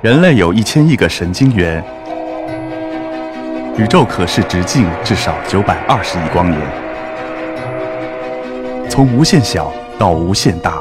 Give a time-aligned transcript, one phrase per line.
[0.00, 1.84] 人类有一千亿个神经元，
[3.76, 6.60] 宇宙可视直径至少九百二十亿光年。
[8.88, 10.80] 从无限小到无限大，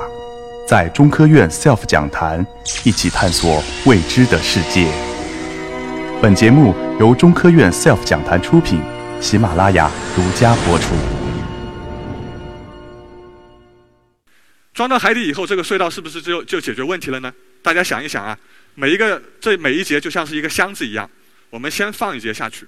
[0.68, 2.46] 在中科院 SELF 讲坛
[2.84, 4.88] 一起探索未知的世界。
[6.22, 8.80] 本节目由中科院 SELF 讲坛出品，
[9.20, 10.94] 喜马拉雅独家播出。
[14.76, 17.34] 装到海底以后，这个隧道是不是就就解决问题了呢？
[17.68, 18.40] 大家想一想啊。
[18.76, 21.10] 每一个这每一节就像是一个箱子一样，
[21.50, 22.66] 我们先放一节下去，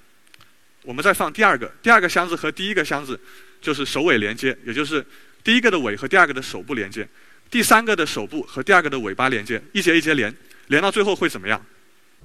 [0.83, 3.17] 我们再放第二个，第二个箱子和第一个箱子
[3.61, 5.05] 就是首尾连接，也就是
[5.41, 7.07] 第一个的尾和第二个的手部连接，
[7.49, 10.35] 第三个的手部和第二个的尾巴连接，一节一节连，
[10.67, 11.65] 连到最后会怎么样？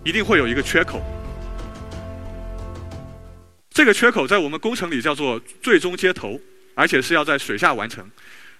[0.02, 1.00] 一定会有一个缺口。
[3.70, 6.40] 这个缺口在我们工程里叫做最终接头，
[6.74, 8.10] 而且是要在水下完成。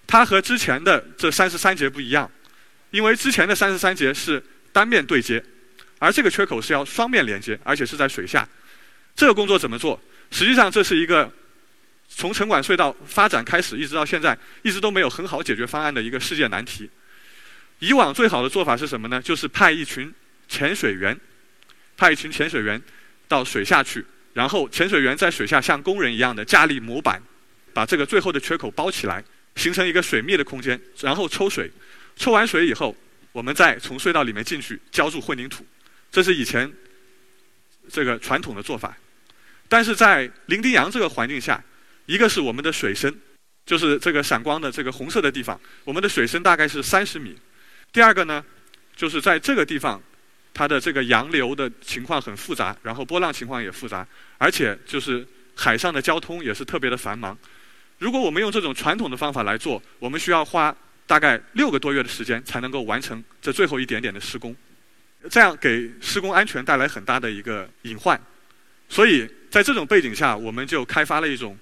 [0.07, 2.31] 它和之前的这三十三节不一样，
[2.95, 4.41] 因为之前的三十三节是。
[4.75, 5.41] 单面对接，
[5.99, 8.45] 而这个缺口是要双面连接，而且是在水下。
[9.15, 9.97] 这个工作怎么做？
[10.31, 11.31] 实际上，这是一个
[12.09, 16.89] 从城管隧道发展开始，一直到现在，一直都没有很好解决方案的一个世界难题。
[17.79, 19.21] 以往最好的做法是什么呢？
[19.21, 20.13] 就是派一群
[20.49, 21.17] 潜水员，
[21.95, 22.81] 派一群潜水员
[23.29, 27.23] 到水下去，然后潜水员在水下像工人一样的架立模板，
[27.73, 29.23] 把这个最后的缺口包起来，
[29.55, 31.71] 形成一个水密的空间，然后抽水，
[32.15, 32.95] 抽完水以后。
[33.31, 35.65] 我们再从隧道里面进去浇筑混凝土，
[36.09, 36.71] 这是以前
[37.89, 38.95] 这个传统的做法。
[39.67, 41.61] 但是在伶仃洋这个环境下，
[42.05, 43.13] 一个是我们的水深，
[43.65, 47.37] 就是这个闪光的这个红色的地方，我们的水深大概是三十米。
[47.91, 48.41] 第二个呢，
[48.95, 50.01] 就是在这个地方，
[50.53, 57.37] 它的这个洋流的情况很复杂，然后波浪情况也复杂，而且就是海上的交通也是特别的繁忙。
[57.97, 60.73] 如果我们用这种传统的方法来做，我们需要花。
[61.07, 64.55] 大概六个多月的时间才能够完成这最后一点点的施工，
[65.29, 68.19] 这样给施工安全带来很大的一个隐患。
[68.89, 71.57] 所以在这种背景下，我们就开发了一种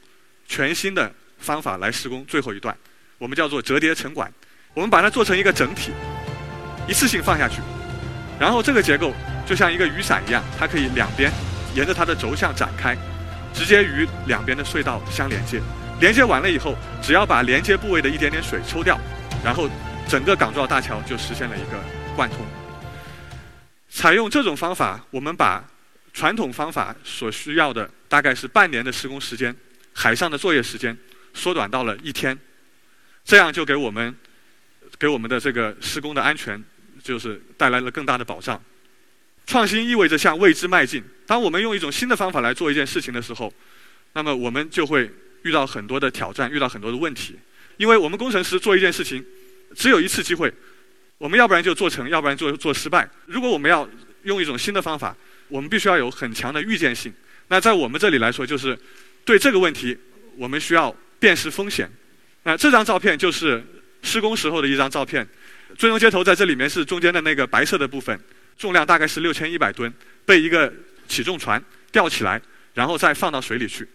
[0.48, 2.76] 全新的方法来施工最后一段，
[3.18, 4.32] 我们叫做折叠城管。
[4.74, 5.92] 我们把它做成一个整体，
[6.88, 7.62] 一次性放下去，
[8.40, 9.14] 然后这个结构
[9.46, 11.32] 就像一个雨伞一样，它可以两边
[11.76, 12.98] 沿着它的轴向展开，
[13.54, 15.62] 直接与两边的隧道相连接。
[16.02, 19.00] 连接完了以后，只要把连接部位的一点点水抽掉。
[19.44, 19.70] 然后，
[20.08, 21.78] 整个港珠澳大桥就实现了一个
[22.16, 22.40] 贯通。
[23.90, 25.64] 采用这种方法，我们把
[26.14, 29.54] 传统方法所需要的大概是半年的施工时间，
[29.92, 30.98] 海上的作业时间
[31.34, 32.38] 缩短到了一天，
[33.26, 34.16] 这样就给我们
[34.98, 36.64] 给我们的这个施工的安全
[37.04, 38.62] 就是带来了更大的保障。
[39.46, 41.04] 创新意味着向未知迈进。
[41.28, 43.54] 当我们用一种新的方法来做一件事情的时候，
[44.14, 45.12] 那么我们就会
[45.42, 47.38] 遇到很多的挑战，遇到很多的问题。
[47.84, 49.22] 因为我们工程师做一件事情，
[49.76, 50.50] 只有一次机会，
[51.18, 53.10] 我们要不然就做成，要不然做做失败。
[53.26, 53.86] 如果我们要
[54.24, 55.14] 用一种新的方法，
[55.50, 57.14] 我们必须要有很强的预见性。
[57.50, 58.80] 那在我们这里来说，就是
[59.26, 59.98] 对这个问题，
[60.38, 61.92] 我们需要辨识风险。
[62.44, 63.62] 那这张照片就是
[64.02, 65.28] 施工时候的一张照片。
[65.78, 68.18] 最终接头在这里面是中间的那个白色的部分，
[68.58, 69.94] 重量大概是六千一百吨，
[70.26, 70.74] 被一个
[71.10, 71.62] 起重船
[71.92, 72.42] 吊起来，
[72.76, 73.86] 然后再放到水里去。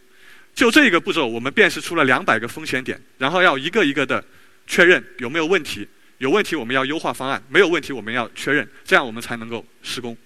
[0.58, 4.22] 就这一个步骤，我们辨识出了两百个风险点，然后要一个一个的
[4.66, 5.86] 确认有没有问题。
[6.18, 10.16] 有问题，我们要优化方案；没有问题，我们要确认，这样我们才能够施工。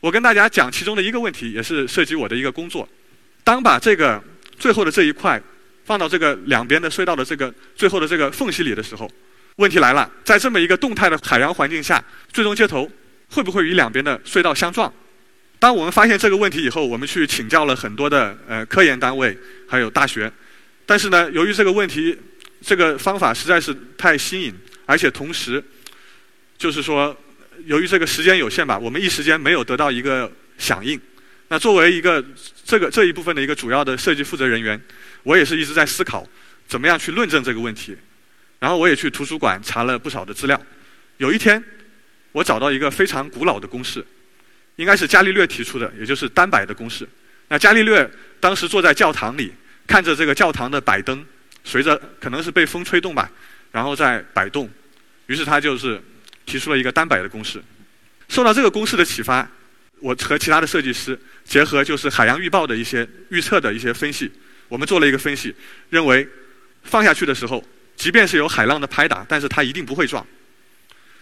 [0.00, 2.88] 我跟大家讲其中的一个问题，也是涉及我的一个工作。
[3.44, 4.18] 当把这个
[4.58, 5.38] 最后的这一块
[5.84, 9.06] 放到这个两边的隧道的这个最后的这个缝隙里的时候，
[9.56, 12.90] 问题来了：在这么一个动态的海洋环境下，最终接头
[13.28, 14.90] 会不会与两边的隧道相撞？
[15.66, 20.32] 当我们发现这个问题以后，我们去请教了很多的呃科研单位，还有大学。
[20.86, 22.16] 但是呢，由于这个问题，
[22.60, 24.54] 这个方法实在是太新颖，
[24.84, 25.60] 而且同时，
[26.56, 27.18] 就是说，
[27.64, 31.00] 由于这个时间有限吧，我们一时间没有得到一个响应。
[31.48, 32.24] 那作为一个
[32.64, 34.80] 这个这一部分的一个主要的设计负责人员，
[35.24, 36.24] 我也是一直在思考
[36.68, 37.96] 怎么样去论证这个问题。
[38.60, 40.62] 然后我也去图书馆查了不少的资料。
[41.16, 41.60] 有一天，
[42.30, 44.06] 我找到一个非常古老的公式。
[44.76, 47.08] 应该是伽利略提出的，也就是单摆的公式。
[47.48, 48.08] 那伽利略
[48.40, 49.52] 当时坐在教堂里，
[49.86, 51.24] 看着这个教堂的摆灯，
[51.64, 53.30] 随着可能是被风吹动吧，
[53.72, 54.70] 然后在摆动，
[55.26, 56.02] 于是他就是
[56.44, 57.62] 提出了一个单摆的公式。
[58.28, 59.48] 受到这个公式的启发，
[60.00, 64.30] 我和其他的设计师结合就是海洋预报的一些预测的一些分析，
[64.68, 65.54] 我们做了一个分析，
[65.88, 66.28] 认为
[66.82, 67.64] 放下去的时候，
[67.96, 70.26] 即便是有海浪的拍打，但是它一定不会撞。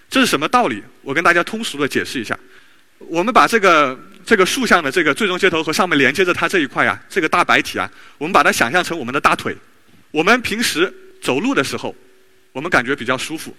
[0.09, 0.83] 这是什么道理？
[1.03, 2.39] 我跟大家通俗的解释一下。
[3.09, 9.57] 我们把这个这个竖向的这个最终接头和上面连接着它这一块啊，这个大白体啊，我们把它想象成我们的大腿。
[10.11, 11.95] 我们平时走路的时候，
[12.53, 13.55] 我们感觉比较舒服。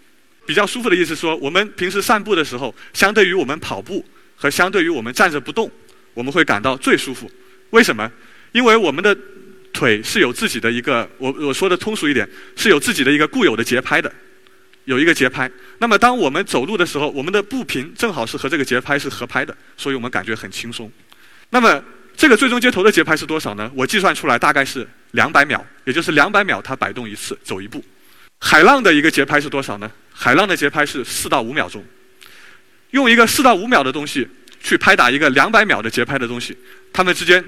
[0.46, 4.06] 比较舒服的意思说，我们平时散步的时候，相对于我们跑步，
[4.36, 5.70] 和相对于我们站着不动，
[6.14, 7.30] 我们会感到最舒服。
[7.72, 8.12] 为什么？
[8.52, 9.18] 因为我们的
[9.74, 14.10] 腿是有自己的一个，我我说的通俗一点，是有自己的一个固有的节拍的，
[14.86, 15.52] 有一个节拍。
[15.80, 20.92] 那么当我们走路的时候，我们的步频正好是和这个节拍是合拍的，所以我们感觉很轻松。
[21.50, 21.84] 那么
[22.16, 23.70] 这个最终接头的节拍是多少呢？
[23.76, 27.84] 我计算出来大概是两百秒，也就是两百秒它摆动一次，走一步。
[28.40, 29.92] 海浪的一个节拍是多少呢？
[30.14, 31.84] 海浪的节拍是四到五秒钟。
[32.92, 34.26] 用一个四到五秒的东西
[34.62, 36.56] 去拍打一个两百秒的节拍的东西，
[36.94, 37.44] 它们之间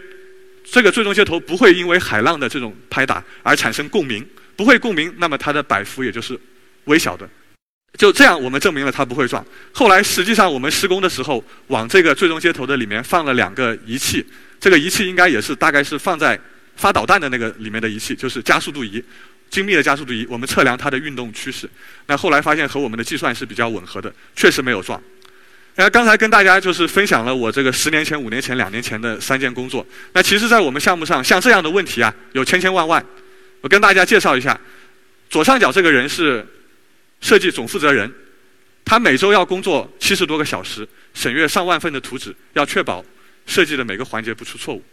[0.65, 6.37] 这个最终接头不会因为海浪的这种拍打而产生共鸣，不会共鸣，那么它的摆幅也就是
[6.87, 7.29] 微小的。
[7.97, 9.43] 就这样，我们证明了它不会撞。
[9.71, 14.25] 后来实际上我们施工的时候，往这个最终接头的里面放了两个仪器，
[14.59, 16.39] 这个仪器应该也是大概是放在
[16.75, 19.03] 发导弹的那个里面的仪器，就是加速度仪。
[19.49, 21.69] 精密的加速度仪，我们测量它的运动趋势。
[22.07, 25.01] 那后来发现和我们的计算是比较吻合的，确实没有撞。
[25.75, 29.87] 那刚才跟大家就是分享了我这个十年前、五年前、两年前的三件工作。
[30.11, 33.03] 那其实，在我们项目上，像这样的问题啊，有千千万万。
[33.61, 34.59] 我跟大家介绍一下，
[35.29, 36.45] 左上角这个人是
[37.21, 38.11] 设计总负责人，
[38.85, 43.03] 他每周要工作七十多个小时，审阅上万份的图纸，要确保
[43.45, 44.83] 设计的每个环节不出错误。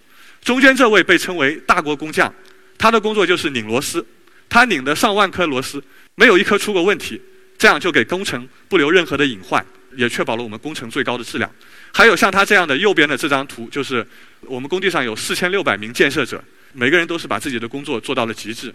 [0.42, 2.32] 中间这位被称为大国工匠，
[2.76, 4.04] 他的工作就是拧螺丝。
[4.46, 5.82] 他拧的上万颗螺丝，
[6.14, 7.20] 没有一颗出过问题，
[7.58, 9.64] 这样就给工程不留任何的隐患，
[9.96, 11.50] 也确保了我们工程最高的质量。
[11.92, 14.06] 还有像他这样的右边的这张图，就是
[14.42, 18.72] 我们工地上有四千六百名建设者，每个人都是把自己的工作做到了极致。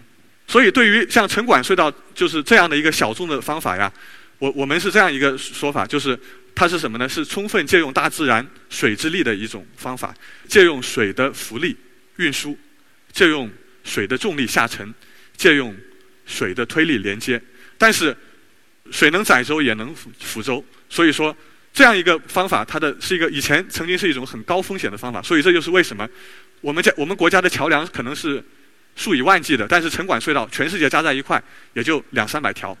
[0.50, 3.92] 所以对于像城管隧道就是这样的一个小众的方法呀，
[4.40, 6.18] 我我们是这样一个说法，就是
[6.56, 7.08] 它是什么呢？
[7.08, 10.12] 是充分借用大自然水之力的一种方法，
[10.48, 11.76] 借用水的浮力
[12.16, 12.58] 运输，
[13.12, 13.48] 借用
[13.84, 14.92] 水的重力下沉。
[15.36, 15.74] 借用
[16.26, 17.40] 水的推力连接，
[17.78, 18.14] 但是
[18.90, 21.34] 水能载舟也能覆舟，所以说
[21.72, 26.06] 这样一个方法，它的是一个以前曾经是一种很高风险的方法，所以这就是为什么
[26.60, 28.44] 我们家我们国家的桥梁可能是
[29.00, 31.42] 数以万计的，但是城管隧道全世界加在一块
[31.72, 32.76] 也就两三百条，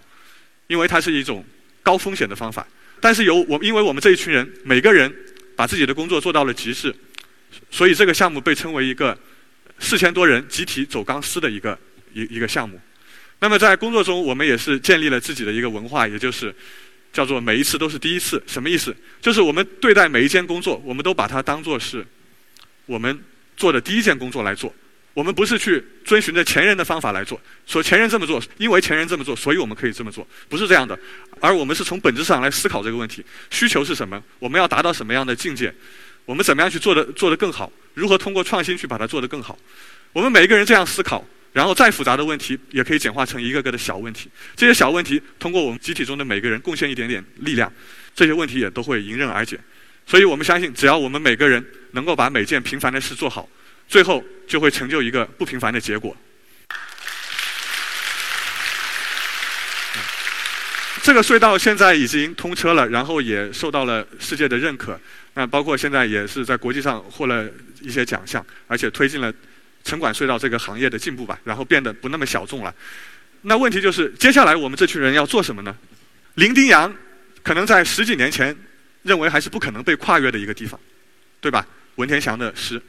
[0.66, 1.42] 因为它是一种
[1.82, 2.66] 高风险的方法。
[3.00, 5.10] 但是由我因为我们这一群人每个人
[5.56, 6.94] 把自己的工作做到了极致，
[7.70, 9.18] 所以这个项目被称为一个
[9.78, 11.78] 四千多人集体走钢丝的一个。
[12.12, 12.76] 一一个项目，
[13.38, 16.52] 那么在工作中，我们也是建立了自己的一个文化，也就是
[17.12, 18.42] 叫做每一次都是第一次。
[18.48, 18.92] 什么意思？
[19.22, 22.04] 就是我们对待每一件工作，我们都把它当做是
[22.86, 23.16] 我们
[23.56, 24.74] 做的第一件工作来做。
[25.14, 30.98] 我们不是去遵循着前人的方法来做，说前人这么做，因为前人这么做，所以我们可以这么做，不是这样的。
[31.40, 34.22] 而我们是从本质上来思考这个问题：需求是什么？
[34.38, 35.74] 我们要达到什么样的境界？
[36.24, 37.72] 我们怎么样去做的做得更好？
[37.94, 39.58] 如何通过创新去把它做得更好？
[40.12, 41.24] 我们每一个人这样思考。
[41.52, 44.30] 然后再复杂的问题也可以简化成一个个的小问题。
[44.54, 47.72] 这些小问题通过我们集体中的每个人贡献一点点力量，
[48.14, 49.58] 这些问题也都会迎刃而解。
[50.06, 53.48] 所以我们相信，只要我们每个人能够把每件平凡的事做好，
[53.90, 56.16] 最后就会成就一个不平凡的结果。
[61.02, 64.98] 这个隧道现在已经通车了，然后也受到了世界的认可。
[65.34, 67.46] 那包括现在也是在国际上获了
[67.82, 69.30] 一些奖项，而且推进了。
[69.82, 72.72] 城管隧道这个行业的进步吧，然后变得不那么小众了。
[73.40, 75.74] 那问题就是，接下来我们这群人要做什么呢？
[76.34, 76.94] 伶仃洋
[77.42, 78.54] 可能在十几年前
[79.04, 80.78] 认为还是不可能被跨越的一个地方，
[81.40, 81.66] 对吧？
[81.94, 82.80] 文天祥的诗。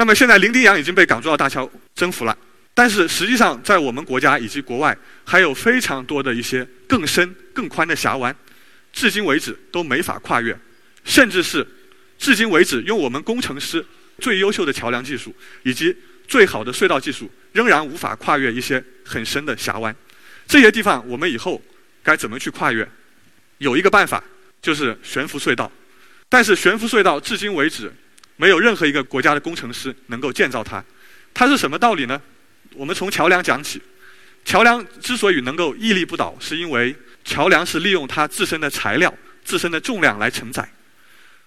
[0.00, 2.34] 那么现在伶仃洋已经被港珠澳大桥征服了，
[2.72, 8.34] 但是实际上在我们国家以及国外还有非常多的一些更深更宽的峡湾，
[8.94, 10.58] 至今为止都没法跨越，
[11.04, 11.66] 甚至是
[12.18, 13.84] 至今为止用我们工程师
[14.18, 15.94] 最优秀的桥梁技术以及
[16.26, 19.94] 最好的隧道技术仍然无法跨越一些很深的峡湾，
[20.46, 21.60] 这些地方我们以后
[22.02, 22.88] 该怎么去跨越？
[23.58, 24.24] 有一个办法，
[24.62, 25.70] 就是悬浮隧道。
[26.30, 27.92] 但是悬浮隧道至今为止
[28.40, 30.82] 没有任何一个国家的工程师能够建造它。
[31.34, 32.18] 它是什么道理呢？
[32.74, 33.82] 我们从桥梁讲起。
[34.46, 39.12] 桥梁之所以能够屹立不倒，是因为桥梁是利用它自身的材料、
[39.44, 40.66] 自身的重量来承载。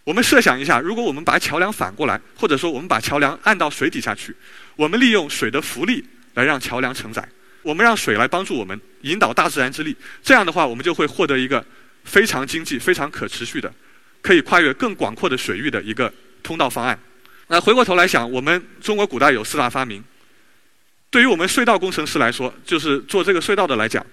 [0.03, 4.35] 我们设想一下，如果我们把桥梁反过来，或者说我们把桥梁按到水底下去。
[4.75, 7.27] 我们利用水的浮力来让桥梁承载，
[7.63, 11.65] 我们让水来帮助我们引导大自然之力，这样的话，我们就会获得一个
[12.03, 13.73] 非常经济、非常可持续的，
[14.21, 16.99] 可以跨越更广阔的水域的一个通道方案。
[17.47, 20.03] 那回过头来想，我们中国古代有四大发明，
[21.09, 24.05] 对于我们隧道工程师来说，就是做这个隧道的来讲，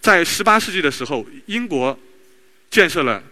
[0.00, 1.98] 在十八世纪的时候，英国
[2.68, 3.22] 建设了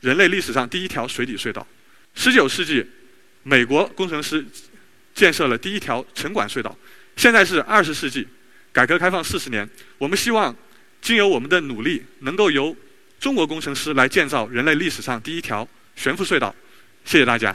[0.00, 1.62] 人类历史上第一条水底隧道；
[2.14, 2.84] 十九世纪，
[3.44, 4.44] 美国工程师。
[5.12, 6.74] 建设了第一条城管隧道，
[7.16, 8.26] 现在是二十世纪，
[8.72, 10.54] 改革开放四十年，我们希望
[11.02, 12.74] 经由我们的努力，能够由
[13.18, 16.54] 中国工程师来建造人类历史上第一条悬浮隧道。
[17.04, 17.54] 谢谢大家。